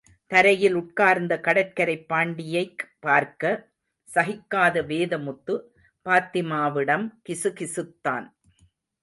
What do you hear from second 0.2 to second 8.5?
தரையில் உட்கார்ந்த கடற்கரைப் பாண்டியை பார்க்க சகிக்காத வேதமுத்து, பாத்திமாவிடம் கிசுகிசுத்தான்.